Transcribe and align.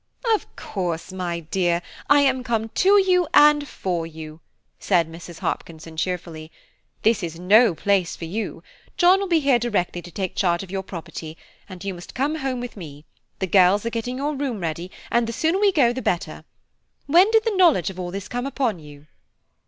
"Of 0.33 0.55
course, 0.55 1.11
my 1.13 1.41
dear, 1.41 1.79
I 2.09 2.21
am 2.21 2.43
come 2.43 2.69
to 2.69 2.99
you 2.99 3.27
and 3.35 3.67
for 3.67 4.07
you," 4.07 4.41
said 4.79 5.07
Mrs. 5.07 5.41
Hopkinson 5.41 5.95
cheerfully. 5.95 6.51
"This 7.03 7.21
is 7.21 7.39
no 7.39 7.75
place 7.75 8.15
for 8.15 8.25
you. 8.25 8.63
John 8.97 9.19
will 9.19 9.27
be 9.27 9.41
here 9.41 9.59
directly 9.59 10.01
to 10.01 10.09
take 10.09 10.35
care 10.35 10.57
of 10.59 10.71
your 10.71 10.81
property, 10.81 11.37
and 11.69 11.83
you 11.85 11.93
must 11.93 12.15
come 12.15 12.37
home 12.37 12.59
with 12.59 12.75
me. 12.75 13.05
The 13.37 13.45
girls 13.45 13.85
are 13.85 13.91
getting 13.91 14.17
your 14.17 14.35
room 14.35 14.59
ready, 14.59 14.89
and 15.11 15.27
the 15.27 15.33
sooner 15.33 15.59
we 15.59 15.71
go 15.71 15.93
the 15.93 16.01
better. 16.01 16.45
When 17.05 17.29
did 17.29 17.43
the 17.45 17.55
knowledge 17.55 17.91
of 17.91 17.99
all 17.99 18.09
this 18.09 18.27
come 18.27 18.47
upon 18.47 18.79
you?" 18.79 19.05